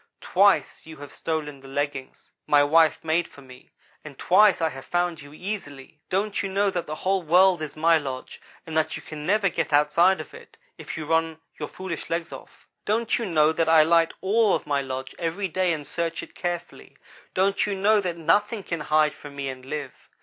Twice 0.19 0.87
you 0.87 0.97
have 0.97 1.11
stolen 1.11 1.59
the 1.59 1.67
leggings 1.67 2.31
my 2.47 2.63
wife 2.63 2.97
made 3.03 3.27
for 3.27 3.43
me, 3.43 3.69
and 4.03 4.17
twice 4.17 4.59
I 4.59 4.69
have 4.69 4.85
found 4.85 5.21
you 5.21 5.31
easily. 5.31 6.01
Don't 6.09 6.41
you 6.41 6.49
know 6.49 6.71
that 6.71 6.87
the 6.87 6.95
whole 7.05 7.21
world 7.21 7.61
is 7.61 7.77
my 7.77 7.99
lodge 7.99 8.41
and 8.65 8.75
that 8.75 8.95
you 8.97 9.03
can 9.03 9.27
never 9.27 9.47
get 9.47 9.71
outside 9.71 10.19
of 10.19 10.33
it, 10.33 10.57
if 10.75 10.97
you 10.97 11.05
run 11.05 11.39
your 11.59 11.67
foolish 11.69 12.09
legs 12.09 12.33
off? 12.33 12.65
Don't 12.83 13.19
you 13.19 13.27
know 13.27 13.51
that 13.51 13.69
I 13.69 13.83
light 13.83 14.11
all 14.21 14.55
of 14.55 14.65
my 14.65 14.81
lodge 14.81 15.13
every 15.19 15.47
day 15.47 15.71
and 15.71 15.85
search 15.85 16.23
it 16.23 16.33
carefully? 16.33 16.97
Don't 17.35 17.67
you 17.67 17.75
know 17.75 18.01
that 18.01 18.17
nothing 18.17 18.63
can 18.63 18.79
hide 18.79 19.13
from 19.13 19.35
me 19.35 19.49
and 19.49 19.63
live? 19.63 19.93